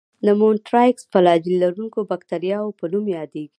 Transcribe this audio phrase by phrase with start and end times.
[0.25, 3.49] د مونټرایکس فلاجیل لرونکو باکتریاوو په نوم یادیږي.